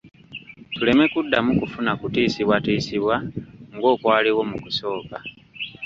Tuleme 0.73 1.05
kuddamu 1.13 1.51
kufuna 1.59 1.91
kutiisibwatiisibwa 1.99 3.15
ng'okwaliwo 3.75 4.41
mu 4.49 4.57
kusooka. 4.63 5.17